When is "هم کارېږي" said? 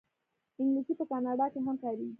1.65-2.09